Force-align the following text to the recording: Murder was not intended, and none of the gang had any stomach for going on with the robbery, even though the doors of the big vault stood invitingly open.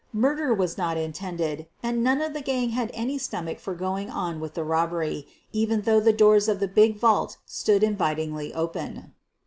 Murder 0.13 0.51
was 0.51 0.79
not 0.79 0.97
intended, 0.97 1.67
and 1.83 2.03
none 2.03 2.21
of 2.23 2.33
the 2.33 2.41
gang 2.41 2.69
had 2.69 2.89
any 2.91 3.19
stomach 3.19 3.59
for 3.59 3.75
going 3.75 4.09
on 4.09 4.39
with 4.39 4.55
the 4.55 4.63
robbery, 4.63 5.27
even 5.51 5.81
though 5.81 5.99
the 5.99 6.11
doors 6.11 6.47
of 6.49 6.59
the 6.59 6.67
big 6.67 6.97
vault 6.97 7.37
stood 7.45 7.83
invitingly 7.83 8.51
open. 8.55 9.13